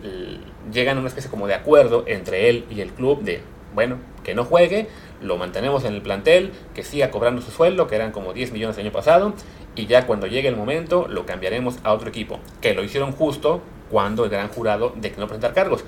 llegan 0.72 0.96
a 0.96 1.00
una 1.00 1.08
especie 1.08 1.30
como 1.30 1.46
de 1.46 1.54
acuerdo 1.54 2.04
entre 2.06 2.48
él 2.48 2.64
y 2.70 2.80
el 2.80 2.90
club 2.90 3.22
de, 3.22 3.40
bueno, 3.74 3.96
que 4.24 4.34
no 4.34 4.44
juegue, 4.44 4.88
lo 5.20 5.36
mantenemos 5.36 5.84
en 5.84 5.94
el 5.94 6.02
plantel, 6.02 6.52
que 6.74 6.82
siga 6.82 7.10
cobrando 7.10 7.42
su 7.42 7.50
sueldo, 7.50 7.86
que 7.86 7.96
eran 7.96 8.12
como 8.12 8.32
10 8.32 8.52
millones 8.52 8.76
el 8.76 8.84
año 8.84 8.92
pasado, 8.92 9.34
y 9.74 9.86
ya 9.86 10.06
cuando 10.06 10.26
llegue 10.26 10.48
el 10.48 10.56
momento 10.56 11.06
lo 11.08 11.26
cambiaremos 11.26 11.78
a 11.84 11.92
otro 11.92 12.08
equipo, 12.08 12.40
que 12.60 12.74
lo 12.74 12.82
hicieron 12.82 13.12
justo 13.12 13.62
cuando 13.90 14.24
el 14.24 14.30
gran 14.30 14.48
jurado 14.48 14.92
declinó 14.96 15.26
presentar 15.26 15.54
cargos. 15.54 15.84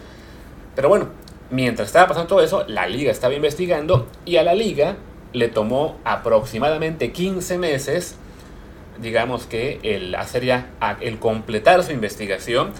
Pero 0.74 0.88
bueno, 0.88 1.08
mientras 1.50 1.88
estaba 1.88 2.08
pasando 2.08 2.28
todo 2.28 2.40
eso, 2.40 2.64
la 2.68 2.86
liga 2.86 3.10
estaba 3.10 3.34
investigando 3.34 4.06
y 4.24 4.36
a 4.36 4.42
la 4.42 4.54
liga 4.54 4.96
le 5.32 5.48
tomó 5.48 5.98
aproximadamente 6.04 7.12
15 7.12 7.58
meses, 7.58 8.16
digamos 9.00 9.46
que 9.46 9.80
el 9.82 10.14
hacer 10.14 10.44
ya, 10.44 10.70
el 11.00 11.18
completar 11.18 11.82
su 11.82 11.92
investigación 11.92 12.70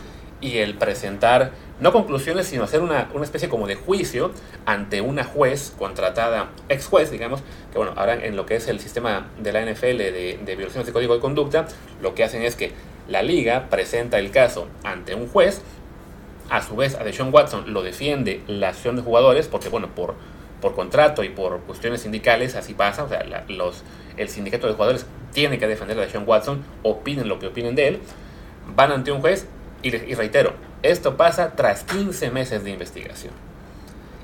y 0.40 0.58
el 0.58 0.74
presentar, 0.74 1.52
no 1.80 1.92
conclusiones, 1.92 2.46
sino 2.46 2.64
hacer 2.64 2.82
una, 2.82 3.08
una, 3.14 3.24
especie 3.24 3.48
como 3.48 3.66
de 3.66 3.74
juicio 3.74 4.32
ante 4.66 5.00
una 5.00 5.24
juez 5.24 5.74
contratada, 5.78 6.50
ex 6.68 6.86
juez, 6.86 7.10
digamos, 7.10 7.42
que 7.72 7.78
bueno, 7.78 7.94
ahora 7.96 8.14
en 8.14 8.36
lo 8.36 8.46
que 8.46 8.56
es 8.56 8.68
el 8.68 8.80
sistema 8.80 9.28
de 9.38 9.52
la 9.52 9.64
NFL 9.64 9.96
de, 9.96 10.54
violaciones 10.56 10.86
de 10.86 10.92
código 10.92 11.14
de 11.14 11.20
conducta, 11.20 11.66
lo 12.02 12.14
que 12.14 12.24
hacen 12.24 12.42
es 12.42 12.54
que 12.54 12.72
la 13.08 13.22
liga 13.22 13.68
presenta 13.70 14.18
el 14.18 14.30
caso 14.30 14.68
ante 14.84 15.14
un 15.14 15.28
juez, 15.28 15.62
a 16.50 16.62
su 16.62 16.76
vez 16.76 16.96
a 16.96 17.04
Deshaun 17.04 17.32
Watson 17.32 17.72
lo 17.72 17.82
defiende 17.82 18.42
la 18.46 18.68
acción 18.68 18.96
de 18.96 19.02
jugadores, 19.02 19.48
porque 19.48 19.68
bueno, 19.68 19.88
por, 19.94 20.14
por 20.60 20.74
contrato 20.74 21.24
y 21.24 21.30
por 21.30 21.60
cuestiones 21.60 22.02
sindicales 22.02 22.56
así 22.56 22.74
pasa, 22.74 23.04
o 23.04 23.08
sea, 23.08 23.24
los, 23.48 23.84
el 24.16 24.28
sindicato 24.28 24.66
de 24.66 24.74
jugadores 24.74 25.06
tiene 25.32 25.58
que 25.58 25.66
defender 25.66 25.98
a 25.98 26.02
Deshaun 26.02 26.24
Watson, 26.26 26.62
opinen 26.82 27.28
lo 27.28 27.38
que 27.38 27.46
opinen 27.46 27.74
de 27.74 27.88
él, 27.88 28.00
van 28.74 28.92
ante 28.92 29.12
un 29.12 29.20
juez, 29.20 29.46
y, 29.82 30.14
reitero, 30.14 30.52
esto 30.82 31.16
pasa 31.16 31.52
tras 31.56 31.84
15 31.84 32.30
meses 32.30 32.64
de 32.64 32.70
investigación. 32.70 33.32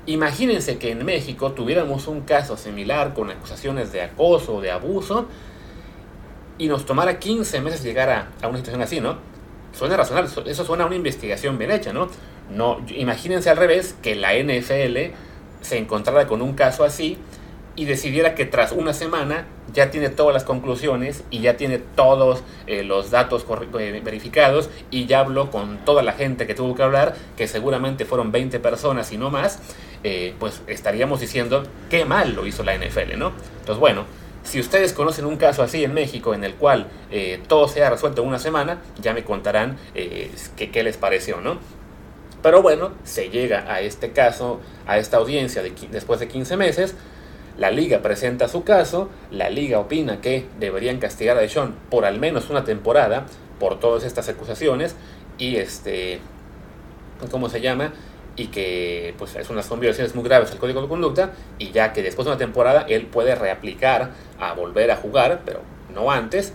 Imagínense 0.05 0.77
que 0.77 0.91
en 0.91 1.05
México 1.05 1.51
tuviéramos 1.51 2.07
un 2.07 2.21
caso 2.21 2.55
similar 2.55 3.13
con 3.13 3.29
acusaciones 3.29 3.91
de 3.91 4.01
acoso 4.01 4.55
o 4.55 4.61
de 4.61 4.71
abuso 4.71 5.27
y 6.57 6.67
nos 6.67 6.85
tomara 6.85 7.19
15 7.19 7.61
meses 7.61 7.83
llegar 7.83 8.09
a, 8.09 8.47
una 8.47 8.57
situación 8.57 8.81
así, 8.81 9.01
¿no? 9.01 9.17
suena 9.73 9.97
razonable, 9.97 10.29
eso 10.49 10.65
suena 10.65 10.85
a 10.85 10.87
una 10.87 10.95
investigación 10.95 11.57
bien 11.57 11.71
hecha, 11.71 11.93
¿no? 11.93 12.07
no 12.49 12.81
imagínense 12.87 13.49
al 13.49 13.57
revés 13.57 13.95
que 14.01 14.15
la 14.15 14.33
NFL 14.33 15.13
se 15.61 15.77
encontrara 15.77 16.25
con 16.25 16.41
un 16.41 16.53
caso 16.53 16.83
así 16.83 17.17
y 17.77 17.85
decidiera 17.85 18.35
que 18.35 18.45
tras 18.45 18.73
una 18.73 18.91
semana 18.91 19.45
ya 19.71 19.91
tiene 19.91 20.09
todas 20.09 20.33
las 20.33 20.43
conclusiones 20.43 21.23
y 21.29 21.41
ya 21.41 21.57
tiene 21.57 21.77
todos 21.77 22.43
eh, 22.65 22.83
los 22.83 23.11
datos 23.11 23.45
eh, 23.79 24.01
verificados 24.03 24.69
y 24.89 25.05
ya 25.05 25.19
habló 25.19 25.51
con 25.51 25.77
toda 25.85 26.01
la 26.01 26.13
gente 26.13 26.47
que 26.47 26.55
tuvo 26.55 26.73
que 26.73 26.81
hablar, 26.81 27.15
que 27.37 27.47
seguramente 27.47 28.03
fueron 28.03 28.31
20 28.31 28.59
personas 28.59 29.11
y 29.11 29.17
no 29.17 29.29
más, 29.29 29.59
eh, 30.03 30.33
pues 30.39 30.61
estaríamos 30.65 31.19
diciendo 31.19 31.63
qué 31.89 32.03
mal 32.03 32.33
lo 32.33 32.47
hizo 32.47 32.63
la 32.63 32.75
NFL, 32.75 33.15
¿no? 33.15 33.31
Entonces, 33.59 33.79
bueno, 33.79 34.05
si 34.43 34.59
ustedes 34.59 34.91
conocen 34.93 35.25
un 35.25 35.37
caso 35.37 35.61
así 35.61 35.83
en 35.83 35.93
México 35.93 36.33
en 36.33 36.43
el 36.43 36.55
cual 36.55 36.87
todo 37.49 37.67
se 37.67 37.83
ha 37.83 37.89
resuelto 37.89 38.21
en 38.21 38.29
una 38.29 38.39
semana, 38.39 38.79
ya 39.01 39.13
me 39.13 39.25
contarán 39.25 39.77
qué 39.93 40.83
les 40.83 40.95
pareció, 40.95 41.41
¿no? 41.41 41.59
Pero 42.41 42.61
bueno, 42.61 42.91
se 43.03 43.29
llega 43.29 43.65
a 43.69 43.81
este 43.81 44.13
caso, 44.13 44.61
a 44.85 44.97
esta 44.99 45.17
audiencia 45.17 45.61
de, 45.61 45.73
después 45.91 46.21
de 46.21 46.29
15 46.29 46.55
meses, 46.55 46.95
la 47.57 47.71
liga 47.71 48.01
presenta 48.01 48.47
su 48.47 48.63
caso, 48.63 49.09
la 49.31 49.49
liga 49.49 49.79
opina 49.79 50.21
que 50.21 50.45
deberían 50.59 50.99
castigar 50.99 51.37
a 51.37 51.41
Deshaun 51.41 51.73
por 51.89 52.05
al 52.05 52.19
menos 52.19 52.49
una 52.49 52.63
temporada 52.63 53.25
por 53.59 53.79
todas 53.79 54.03
estas 54.03 54.29
acusaciones 54.29 54.95
y 55.37 55.55
este, 55.55 56.19
¿cómo 57.31 57.49
se 57.49 57.61
llama? 57.61 57.93
Y 58.35 58.47
que 58.47 59.15
pues 59.17 59.35
es 59.35 59.49
unas 59.49 59.65
son 59.65 59.79
violaciones 59.79 60.13
muy 60.13 60.23
graves 60.23 60.51
al 60.51 60.59
código 60.59 60.81
de 60.81 60.87
conducta 60.87 61.31
y 61.57 61.71
ya 61.71 61.93
que 61.93 62.03
después 62.03 62.25
de 62.25 62.31
una 62.31 62.37
temporada 62.37 62.85
él 62.87 63.07
puede 63.07 63.33
reaplicar 63.33 64.11
a 64.39 64.53
volver 64.53 64.91
a 64.91 64.95
jugar, 64.95 65.41
pero 65.43 65.61
no 65.93 66.11
antes. 66.11 66.53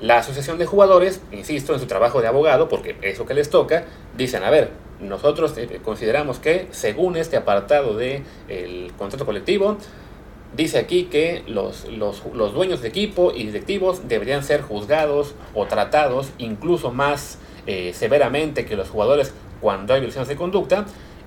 La 0.00 0.18
asociación 0.18 0.58
de 0.58 0.66
jugadores, 0.66 1.22
insisto, 1.32 1.72
en 1.72 1.80
su 1.80 1.86
trabajo 1.86 2.20
de 2.20 2.28
abogado, 2.28 2.68
porque 2.68 2.96
es 3.00 3.18
lo 3.18 3.24
que 3.24 3.32
les 3.32 3.48
toca, 3.48 3.84
dicen, 4.14 4.44
a 4.44 4.50
ver, 4.50 4.70
nosotros 5.00 5.56
eh, 5.56 5.80
consideramos 5.82 6.38
que 6.38 6.68
según 6.70 7.16
este 7.16 7.38
apartado 7.38 7.96
del 7.96 8.22
el 8.48 8.92
contrato 8.98 9.24
colectivo, 9.24 9.78
dice 10.54 10.78
aquí 10.78 11.04
que 11.04 11.42
los, 11.46 11.86
los, 11.86 12.22
los, 12.34 12.52
dueños 12.52 12.82
de 12.82 12.88
equipo 12.88 13.32
y 13.34 13.46
directivos 13.46 14.08
deberían 14.08 14.42
ser 14.42 14.62
juzgados 14.62 15.34
o 15.54 15.66
tratados 15.66 16.30
incluso 16.38 16.90
más 16.92 17.38
eh, 17.66 17.92
severamente 17.94 18.64
que 18.64 18.76
los 18.76 18.88
jugadores 18.88 19.32
cuando 19.60 19.94
hay 19.94 20.00
violaciones 20.00 20.28
de 20.28 20.36
conducta 20.36 20.86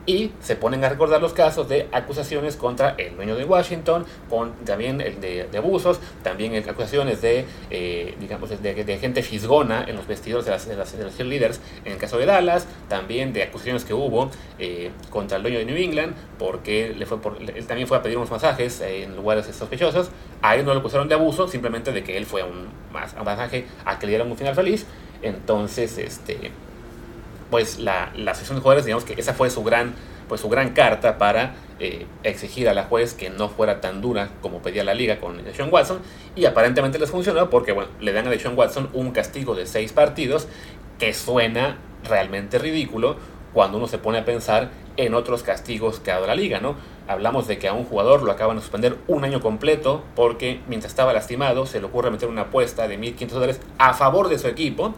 y 0.09 0.31
se 0.39 0.55
ponen 0.55 0.83
a 0.83 0.89
recordar 0.89 1.21
los 1.21 1.33
casos 1.33 1.69
de 1.69 1.87
acusaciones 1.91 2.55
contra 2.55 2.95
el 2.97 3.15
dueño 3.15 3.35
de 3.35 3.45
Washington, 3.45 4.07
con 4.27 4.53
también 4.65 5.01
el 5.01 5.21
de, 5.21 5.47
abusos, 5.55 5.99
también 6.23 6.55
acusaciones 6.67 7.21
de, 7.21 7.45
eh, 7.69 8.15
digamos, 8.19 8.49
de, 8.49 8.97
gente 8.97 9.21
fisgona 9.21 9.83
en 9.87 9.95
los 9.95 10.07
vestidores 10.07 10.45
de, 10.45 10.51
las, 10.51 10.97
de, 10.97 11.03
los 11.03 11.15
cheerleaders 11.15 11.61
en 11.85 11.91
el 11.91 11.99
caso 11.99 12.17
de 12.17 12.25
Dallas, 12.25 12.65
también 12.87 13.33
de 13.33 13.43
acusaciones 13.43 13.85
que 13.85 13.93
hubo 13.93 14.31
eh, 14.57 14.89
contra 15.11 15.37
el 15.37 15.43
dueño 15.43 15.59
de 15.59 15.65
New 15.65 15.77
England, 15.77 16.15
porque 16.39 16.95
le 16.97 17.05
fue 17.05 17.21
por, 17.21 17.37
él 17.39 17.67
también 17.67 17.87
fue 17.87 17.95
a 17.95 18.01
pedir 18.01 18.17
unos 18.17 18.31
masajes 18.31 18.81
en 18.81 19.15
lugares 19.15 19.45
sospechosos, 19.45 20.09
a 20.41 20.55
él 20.55 20.65
no 20.65 20.73
lo 20.73 20.79
acusaron 20.79 21.07
de 21.07 21.13
abuso, 21.13 21.47
simplemente 21.47 21.91
de 21.91 22.03
que 22.03 22.17
él 22.17 22.25
fue 22.25 22.41
a 22.41 22.45
un, 22.45 22.67
masaje 22.91 23.67
a 23.85 23.99
que 23.99 24.07
le 24.07 24.13
dieran 24.13 24.31
un 24.31 24.37
final 24.37 24.55
feliz, 24.55 24.87
entonces, 25.21 25.99
este 25.99 26.51
pues 27.49 27.79
la, 27.79 28.11
la 28.15 28.33
de 28.33 28.45
jugadores, 28.45 28.85
digamos 28.85 29.05
que 29.05 29.13
esa 29.19 29.33
fue 29.33 29.49
su 29.49 29.63
gran, 29.63 29.93
pues 30.27 30.41
su 30.41 30.49
gran 30.49 30.71
carta 30.71 31.17
para 31.17 31.55
eh, 31.79 32.05
exigir 32.23 32.69
a 32.69 32.73
la 32.73 32.83
juez 32.83 33.13
que 33.13 33.29
no 33.29 33.49
fuera 33.49 33.81
tan 33.81 34.01
dura 34.01 34.29
como 34.41 34.61
pedía 34.61 34.83
la 34.83 34.93
liga 34.93 35.19
con 35.19 35.41
Sean 35.55 35.69
Watson 35.71 35.99
y 36.35 36.45
aparentemente 36.45 36.99
les 36.99 37.09
funcionó 37.09 37.49
porque 37.49 37.71
bueno, 37.71 37.89
le 37.99 38.11
dan 38.11 38.27
a 38.27 38.37
Sean 38.37 38.57
Watson 38.57 38.89
un 38.93 39.11
castigo 39.11 39.55
de 39.55 39.65
seis 39.65 39.93
partidos 39.93 40.47
que 40.99 41.13
suena 41.13 41.77
realmente 42.03 42.59
ridículo 42.59 43.17
cuando 43.53 43.77
uno 43.77 43.87
se 43.87 43.97
pone 43.97 44.19
a 44.19 44.25
pensar 44.25 44.69
en 44.97 45.13
otros 45.13 45.43
castigos 45.43 45.99
que 45.99 46.11
ha 46.11 46.15
dado 46.15 46.27
la 46.27 46.35
liga, 46.35 46.59
¿no? 46.59 46.75
Hablamos 47.07 47.47
de 47.47 47.57
que 47.57 47.67
a 47.67 47.73
un 47.73 47.85
jugador 47.85 48.21
lo 48.21 48.31
acaban 48.31 48.57
de 48.57 48.61
suspender 48.61 48.97
un 49.07 49.23
año 49.23 49.39
completo 49.39 50.03
porque 50.15 50.59
mientras 50.67 50.91
estaba 50.91 51.13
lastimado 51.13 51.65
se 51.65 51.79
le 51.79 51.87
ocurre 51.87 52.11
meter 52.11 52.29
una 52.29 52.43
apuesta 52.43 52.87
de 52.87 52.99
1.500 52.99 53.27
dólares 53.29 53.61
a 53.77 53.93
favor 53.93 54.29
de 54.29 54.37
su 54.37 54.47
equipo 54.47 54.93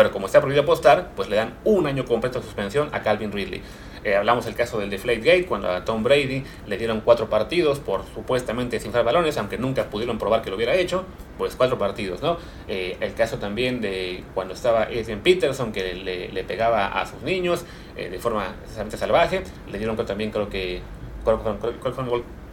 pero 0.00 0.12
como 0.12 0.24
está 0.28 0.40
prohibido 0.40 0.62
apostar, 0.62 1.10
pues 1.14 1.28
le 1.28 1.36
dan 1.36 1.58
un 1.62 1.86
año 1.86 2.06
completo 2.06 2.38
de 2.38 2.46
suspensión 2.46 2.88
a 2.92 3.02
Calvin 3.02 3.30
Ridley. 3.30 3.60
Eh, 4.02 4.16
hablamos 4.16 4.46
del 4.46 4.54
caso 4.54 4.78
del 4.78 4.88
Deflate 4.88 5.20
Gate, 5.20 5.44
cuando 5.44 5.68
a 5.68 5.84
Tom 5.84 6.02
Brady 6.02 6.42
le 6.66 6.78
dieron 6.78 7.02
cuatro 7.02 7.28
partidos 7.28 7.80
por 7.80 8.06
supuestamente 8.14 8.76
desinflar 8.76 9.04
balones, 9.04 9.36
aunque 9.36 9.58
nunca 9.58 9.90
pudieron 9.90 10.16
probar 10.16 10.40
que 10.40 10.48
lo 10.48 10.56
hubiera 10.56 10.74
hecho, 10.74 11.04
pues 11.36 11.54
cuatro 11.54 11.76
partidos, 11.76 12.22
¿no? 12.22 12.38
Eh, 12.66 12.96
el 13.00 13.12
caso 13.12 13.36
también 13.36 13.82
de 13.82 14.24
cuando 14.32 14.54
estaba 14.54 14.84
Adrian 14.84 15.20
Peterson, 15.20 15.70
que 15.70 15.92
le, 15.92 16.44
pegaba 16.44 16.98
a 16.98 17.04
sus 17.04 17.20
niños 17.20 17.66
eh, 17.94 18.08
de 18.08 18.18
forma 18.18 18.54
exactamente 18.62 18.96
salvaje, 18.96 19.42
le 19.70 19.76
dieron 19.76 19.96
también 19.96 20.30
creo 20.30 20.48
que 20.48 20.80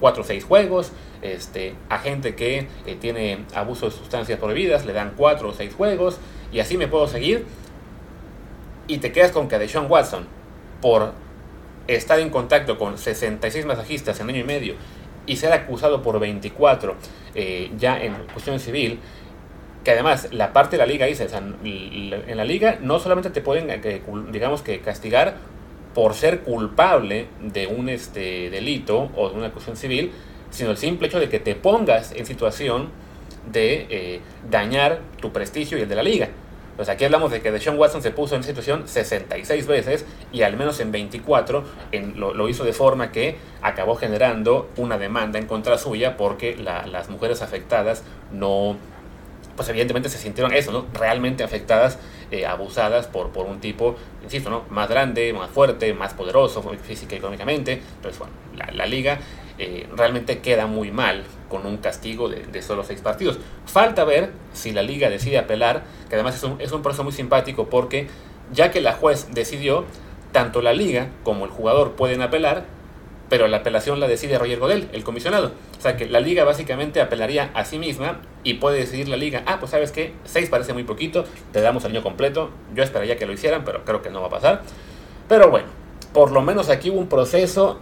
cuatro 0.02 0.22
o 0.22 0.26
seis 0.26 0.44
juegos, 0.44 0.92
este, 1.22 1.76
a 1.88 2.00
gente 2.00 2.36
que 2.36 2.68
tiene 3.00 3.46
abuso 3.56 3.86
de 3.86 3.94
sustancias 3.94 4.38
prohibidas 4.38 4.86
le 4.86 4.92
dan 4.92 5.14
cuatro 5.16 5.48
o 5.48 5.54
seis 5.54 5.74
juegos, 5.74 6.20
y 6.52 6.60
así 6.60 6.78
me 6.78 6.88
puedo 6.88 7.08
seguir. 7.08 7.46
Y 8.88 9.00
te 9.00 9.12
quedas 9.12 9.32
con 9.32 9.48
que 9.48 9.60
Deshaun 9.60 9.90
Watson, 9.90 10.26
por 10.82 11.14
estar 11.88 12.20
en 12.20 12.30
contacto 12.30 12.78
con 12.78 12.98
66 12.98 13.66
masajistas 13.66 14.20
en 14.20 14.30
año 14.30 14.40
y 14.40 14.44
medio 14.44 14.76
y 15.26 15.36
ser 15.38 15.52
acusado 15.54 16.02
por 16.02 16.20
24 16.20 16.96
eh, 17.36 17.72
ya 17.78 18.02
en 18.02 18.14
cuestión 18.32 18.60
civil, 18.60 19.00
que 19.84 19.92
además 19.92 20.30
la 20.32 20.54
parte 20.54 20.78
de 20.78 20.78
la 20.80 20.86
liga 20.86 21.06
dice, 21.06 21.28
en 21.34 22.38
la 22.38 22.46
liga 22.46 22.78
no 22.82 23.00
solamente 23.00 23.30
te 23.30 23.42
pueden, 23.42 23.70
eh, 23.70 24.02
digamos 24.32 24.62
que 24.62 24.80
castigar 24.80 25.36
por 25.94 26.14
ser 26.14 26.42
culpable 26.42 27.28
de 27.42 27.68
un 27.68 27.90
este, 27.90 28.50
delito 28.50 29.10
o 29.16 29.30
de 29.30 29.36
una 29.36 29.48
acusación 29.48 29.78
civil, 29.78 30.12
sino 30.50 30.72
el 30.72 30.78
simple 30.78 31.08
hecho 31.08 31.20
de 31.20 31.30
que 31.30 31.40
te 31.40 31.56
pongas 31.56 32.12
en 32.12 32.26
situación 32.26 32.90
de 33.52 33.88
eh, 33.90 34.22
dañar 34.50 35.02
tu 35.20 35.32
prestigio 35.32 35.78
y 35.78 35.82
el 35.82 35.90
de 35.90 35.96
la 35.96 36.04
liga. 36.04 36.30
Pues 36.76 36.90
aquí 36.90 37.06
hablamos 37.06 37.32
de 37.32 37.42
que 37.42 37.52
Deshaun 37.52 37.80
Watson 37.80 38.04
se 38.04 38.12
puso 38.12 38.36
en 38.36 38.44
situación 38.44 38.88
66 38.88 39.66
veces 39.66 40.06
y 40.32 40.44
al 40.44 40.56
menos 40.58 40.80
en 40.80 40.92
24 40.92 41.64
en, 41.92 42.20
lo, 42.20 42.50
hizo 42.50 42.64
de 42.64 42.74
forma 42.74 43.12
que 43.12 43.38
acabó 43.64 43.96
generando 43.96 44.70
una 44.78 45.00
demanda 45.00 45.40
en 45.40 45.48
contra 45.48 45.80
suya 45.80 46.18
porque 46.18 46.56
las 46.56 47.10
mujeres 47.10 47.42
afectadas 47.42 48.04
no, 48.32 48.78
pues 49.56 49.68
evidentemente 49.70 50.08
se 50.08 50.20
sintieron 50.20 50.54
eso, 50.54 50.72
¿no? 50.72 50.86
Realmente 50.94 51.44
afectadas, 51.44 51.98
eh, 52.30 52.46
abusadas 52.46 53.08
por, 53.08 53.32
por 53.32 53.48
un 53.48 53.60
tipo, 53.60 53.96
insisto, 54.24 54.52
¿no? 54.52 54.64
Más 54.70 54.88
grande, 54.88 55.34
más 55.34 55.50
fuerte, 55.50 55.96
más 55.96 56.14
poderoso 56.14 56.62
física 56.84 57.16
y 57.16 57.18
económicamente. 57.18 57.82
Entonces, 57.96 58.20
bueno, 58.20 58.34
la, 58.56 58.72
la 58.72 58.86
liga 58.86 59.18
eh, 59.58 59.90
realmente 59.96 60.40
queda 60.40 60.68
muy 60.68 60.92
mal 60.92 61.24
con 61.50 61.66
un 61.66 61.78
castigo 61.78 62.30
de, 62.30 62.62
solo 62.62 62.84
seis 62.84 63.02
partidos. 63.02 63.40
Falta 63.66 64.04
ver 64.04 64.32
si 64.54 64.72
la 64.72 64.84
liga 64.84 65.10
decide 65.10 65.38
apelar, 65.38 65.84
que 66.10 66.16
además 66.16 66.36
es 66.36 66.44
un, 66.44 66.60
es 66.60 66.72
un 66.72 66.82
proceso 66.82 67.04
muy 67.04 67.14
simpático 67.14 67.70
porque 67.70 68.08
ya 68.52 68.72
que 68.72 68.82
la 68.82 68.94
juez 68.94 69.28
decidió, 69.32 69.86
tanto 70.32 70.62
la 70.62 70.74
liga 70.74 71.10
como 71.24 71.46
el 71.46 71.52
jugador 71.52 71.94
pueden 71.94 72.22
apelar, 72.22 72.66
pero 73.30 73.48
la 73.48 73.58
apelación 73.58 74.00
la 74.00 74.08
decide 74.08 74.38
Roger 74.38 74.60
Godel, 74.60 74.90
el 74.94 75.04
comisionado. 75.04 75.52
O 75.78 75.82
sea 75.82 75.98
que 75.98 76.08
la 76.08 76.20
liga 76.20 76.44
básicamente 76.44 77.02
apelaría 77.02 77.52
a 77.54 77.66
sí 77.66 77.78
misma 77.78 78.22
y 78.44 78.56
puede 78.56 78.80
decidir 78.80 79.10
la 79.10 79.18
liga, 79.18 79.44
ah, 79.46 79.58
pues 79.60 79.72
sabes 79.72 79.92
que 79.92 80.14
seis 80.24 80.50
parece 80.50 80.74
muy 80.74 80.84
poquito, 80.84 81.26
te 81.52 81.62
damos 81.62 81.84
el 81.86 81.92
año 81.92 82.04
completo. 82.04 82.52
Yo 82.74 82.84
esperaría 82.84 83.18
que 83.18 83.26
lo 83.26 83.34
hicieran, 83.34 83.64
pero 83.66 83.84
creo 83.84 84.02
que 84.02 84.10
no 84.10 84.22
va 84.22 84.28
a 84.28 84.32
pasar. 84.32 84.62
Pero 85.28 85.50
bueno, 85.50 85.68
por 86.14 86.32
lo 86.32 86.42
menos 86.42 86.70
aquí 86.70 86.90
hubo 86.90 87.00
un 87.00 87.10
proceso 87.10 87.80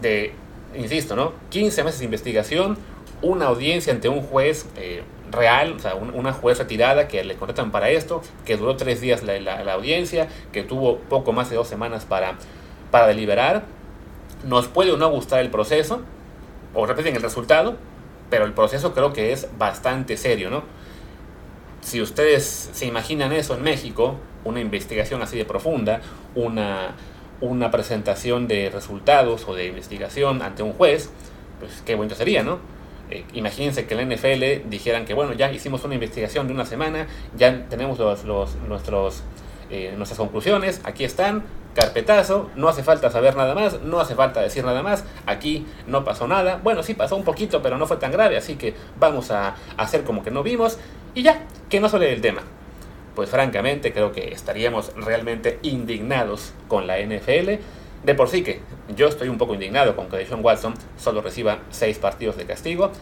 de 0.00 0.32
insisto, 0.74 1.16
¿no? 1.16 1.32
15 1.50 1.84
meses 1.84 2.00
de 2.00 2.04
investigación, 2.04 2.78
una 3.22 3.46
audiencia 3.46 3.92
ante 3.92 4.08
un 4.08 4.22
juez 4.22 4.66
eh, 4.76 5.02
real, 5.30 5.72
o 5.72 5.78
sea, 5.78 5.94
una 5.94 6.32
juez 6.32 6.58
retirada 6.58 7.08
que 7.08 7.22
le 7.24 7.36
contratan 7.36 7.70
para 7.70 7.90
esto, 7.90 8.22
que 8.44 8.56
duró 8.56 8.76
tres 8.76 9.00
días 9.00 9.22
la, 9.22 9.72
audiencia, 9.72 10.28
que 10.52 10.62
tuvo 10.62 10.98
poco 10.98 11.32
más 11.32 11.50
de 11.50 11.56
dos 11.56 11.68
semanas 11.68 12.04
para, 12.04 12.34
para 12.90 13.06
deliberar. 13.06 13.64
Nos 14.44 14.68
puede 14.68 14.92
o 14.92 14.96
no 14.96 15.10
gustar 15.10 15.40
el 15.40 15.50
proceso, 15.50 16.00
o 16.74 16.86
repiten 16.86 17.14
el 17.16 17.22
resultado, 17.22 17.76
pero 18.30 18.44
el 18.44 18.52
proceso 18.52 18.94
creo 18.94 19.12
que 19.12 19.32
es 19.32 19.48
bastante 19.58 20.16
serio, 20.16 20.50
¿no? 20.50 20.62
Si 21.80 22.00
ustedes 22.02 22.70
se 22.72 22.86
imaginan 22.86 23.32
eso 23.32 23.54
en 23.54 23.62
México, 23.62 24.16
una 24.44 24.60
investigación 24.60 25.22
así 25.22 25.36
de 25.36 25.44
profunda, 25.44 26.00
una 26.34 26.94
una 27.40 27.70
presentación 27.70 28.48
de 28.48 28.70
resultados 28.70 29.46
o 29.46 29.54
de 29.54 29.66
investigación 29.66 30.42
ante 30.42 30.62
un 30.62 30.72
juez, 30.72 31.10
pues 31.60 31.82
qué 31.86 31.94
bonito 31.94 32.14
sería, 32.14 32.42
¿no? 32.42 32.58
Eh, 33.10 33.24
imagínense 33.32 33.86
que 33.86 33.94
la 33.94 34.02
NFL 34.02 34.68
dijeran 34.68 35.04
que, 35.04 35.14
bueno, 35.14 35.32
ya 35.32 35.50
hicimos 35.50 35.84
una 35.84 35.94
investigación 35.94 36.46
de 36.46 36.54
una 36.54 36.66
semana, 36.66 37.06
ya 37.36 37.66
tenemos 37.68 37.98
los, 37.98 38.56
nuestros, 38.68 39.22
eh, 39.70 39.94
nuestras 39.96 40.18
conclusiones, 40.18 40.80
aquí 40.84 41.04
están, 41.04 41.44
carpetazo, 41.74 42.50
no 42.56 42.68
hace 42.68 42.82
falta 42.82 43.10
saber 43.10 43.36
nada 43.36 43.54
más, 43.54 43.80
no 43.82 44.00
hace 44.00 44.14
falta 44.14 44.40
decir 44.40 44.64
nada 44.64 44.82
más, 44.82 45.04
aquí 45.26 45.66
no 45.86 46.04
pasó 46.04 46.26
nada, 46.26 46.60
bueno, 46.62 46.82
sí 46.82 46.94
pasó 46.94 47.16
un 47.16 47.24
poquito, 47.24 47.62
pero 47.62 47.78
no 47.78 47.86
fue 47.86 47.96
tan 47.96 48.12
grave, 48.12 48.36
así 48.36 48.56
que 48.56 48.74
vamos 48.98 49.30
a 49.30 49.54
hacer 49.76 50.04
como 50.04 50.22
que 50.22 50.30
no 50.30 50.42
vimos 50.42 50.78
y 51.14 51.22
ya, 51.22 51.46
que 51.70 51.80
no 51.80 51.88
sale 51.88 52.12
el 52.12 52.20
tema. 52.20 52.42
pues 53.14 53.30
francamente 53.30 53.92
creo 53.92 54.12
que 54.12 54.32
estaríamos 54.32 54.92
realmente 54.94 55.58
indignados 55.62 56.52
con 56.68 56.86
la 56.86 56.98
NFL. 57.00 57.60
De 58.04 58.14
por 58.14 58.28
sí 58.28 58.42
que 58.42 58.60
yo 58.94 59.08
estoy 59.08 59.28
un 59.28 59.38
poco 59.38 59.54
indignado 59.54 59.96
con 59.96 60.08
que 60.08 60.26
John 60.28 60.40
Watson 60.42 60.74
solo 60.96 61.20
reciba 61.20 61.58
seis 61.70 61.98
partidos 61.98 62.36
de 62.36 62.46
castigo. 62.46 62.92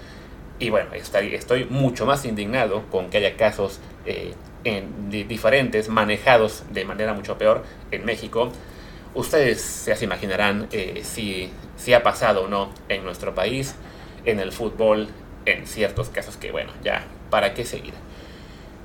Y 0.59 0.71
bueno, 0.71 0.95
estoy, 0.95 1.35
estoy 1.35 1.67
mucho 1.67 2.07
más 2.07 2.25
indignado 2.25 2.85
con 2.91 3.11
que 3.11 3.19
haya 3.19 3.37
casos 3.37 3.79
eh, 4.07 4.33
en, 4.65 5.11
diferentes 5.11 5.89
manejados 5.89 6.65
de 6.71 6.85
manera 6.85 7.13
mucho 7.13 7.37
peor 7.37 7.63
en 7.91 8.05
México. 8.05 8.51
Ustedes 9.15 9.61
se 9.61 10.05
imaginarán 10.05 10.69
eh, 10.73 11.03
si, 11.05 11.51
si 11.77 11.93
ha 11.93 12.03
pasado 12.03 12.45
o 12.45 12.49
no 12.49 12.71
en 12.89 13.05
nuestro 13.05 13.35
país, 13.35 13.75
en 14.25 14.41
el 14.41 14.53
fútbol, 14.53 15.09
en 15.45 15.67
ciertos 15.67 16.09
casos 16.09 16.37
que 16.37 16.53
bueno, 16.53 16.73
ya, 16.83 17.05
¿para 17.31 17.55
qué 17.55 17.65
seguir? 17.65 17.95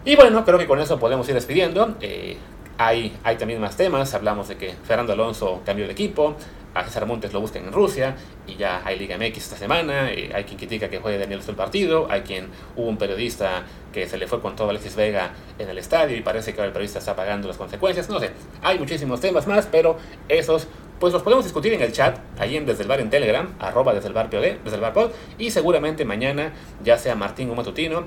Y 0.03 0.15
bueno, 0.15 0.43
creo 0.45 0.57
que 0.57 0.67
con 0.67 0.79
eso 0.79 0.99
podemos 0.99 1.27
ir 1.29 1.35
despidiendo. 1.35 1.95
Eh, 2.01 2.37
hay, 2.85 3.35
también 3.37 3.61
más 3.61 3.77
temas. 3.77 4.13
Hablamos 4.13 4.47
de 4.47 4.57
que 4.57 4.73
Fernando 4.83 5.13
Alonso 5.13 5.61
cambió 5.65 5.85
de 5.85 5.93
equipo. 5.93 6.35
A 6.73 6.85
César 6.85 7.05
Montes 7.05 7.33
lo 7.33 7.41
buscan 7.41 7.65
en 7.65 7.71
Rusia. 7.71 8.15
Y 8.47 8.55
ya 8.55 8.81
hay 8.85 8.97
Liga 8.97 9.17
MX 9.17 9.37
esta 9.37 9.57
semana. 9.57 10.05
Hay 10.05 10.43
quien 10.45 10.57
critica 10.57 10.89
que 10.89 10.99
juegue 10.99 11.17
Daniel 11.17 11.41
el 11.47 11.55
partido. 11.55 12.07
Hay 12.09 12.21
quien 12.21 12.47
hubo 12.75 12.87
un 12.87 12.97
periodista 12.97 13.63
que 13.91 14.07
se 14.07 14.17
le 14.17 14.27
fue 14.27 14.41
con 14.41 14.55
todo 14.55 14.69
Alexis 14.69 14.95
Vega 14.95 15.31
en 15.59 15.69
el 15.69 15.77
estadio. 15.77 16.17
Y 16.17 16.21
parece 16.21 16.53
que 16.53 16.61
ahora 16.61 16.67
el 16.67 16.73
periodista 16.73 16.99
está 16.99 17.15
pagando 17.15 17.47
las 17.47 17.57
consecuencias. 17.57 18.09
No 18.09 18.19
sé. 18.19 18.31
Hay 18.61 18.79
muchísimos 18.79 19.19
temas 19.19 19.47
más. 19.47 19.67
Pero 19.69 19.97
esos 20.29 20.67
pues 20.99 21.13
los 21.13 21.23
podemos 21.23 21.43
discutir 21.43 21.73
en 21.73 21.81
el 21.81 21.91
chat, 21.91 22.19
ahí 22.37 22.55
en 22.55 22.67
Desde 22.67 22.83
el 22.83 22.87
Bar 22.87 22.99
en 22.99 23.09
Telegram, 23.09 23.49
arroba 23.57 23.91
desde 23.91 24.07
el 24.07 24.13
bar 24.13 24.29
POD, 24.29 24.59
desde 24.63 24.75
el 24.75 24.81
bar 24.81 24.93
pod, 24.93 25.09
y 25.39 25.49
seguramente 25.49 26.05
mañana, 26.05 26.53
ya 26.83 26.99
sea 26.99 27.15
Martín 27.15 27.49
o 27.49 27.55
Matutino, 27.55 28.03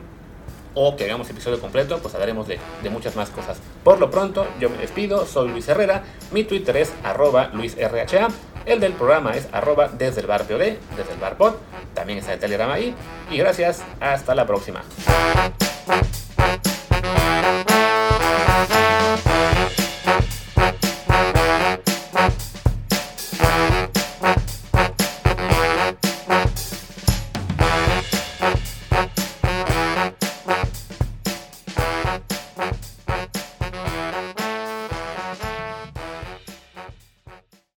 o 0.75 0.97
que 0.97 1.05
hagamos 1.05 1.31
episodio 1.31 1.61
completo, 1.61 1.99
pues 1.99 2.15
hablaremos 2.15 2.47
de, 2.49 2.59
muchas 2.91 3.17
más 3.17 3.31
cosas. 3.31 3.59
Por 3.83 3.99
lo 3.99 4.11
pronto, 4.11 4.47
yo 4.61 4.71
me 4.71 4.79
despido, 4.79 5.27
soy 5.27 5.49
Luis 5.49 5.69
Herrera, 5.69 6.05
mi 6.33 6.45
Twitter 6.45 6.77
es 6.77 6.93
arroba 7.03 7.51
LuisRHA, 7.53 8.29
el 8.67 8.81
del 8.81 8.93
programa 8.93 9.33
es 9.35 9.49
arroba 9.53 9.89
desde 9.89 10.21
el 10.21 10.27
bar 10.27 10.45
POD, 10.45 10.59
desde 10.97 11.13
el 11.13 11.21
bar 11.21 11.37
pod, 11.37 11.55
también 11.95 12.19
está 12.19 12.33
el 12.33 12.41
Telegram 12.41 12.71
ahí, 12.71 12.95
y 13.31 13.39
gracias, 13.39 13.83
hasta 14.01 14.35
la 14.35 14.47
próxima. 14.47 14.83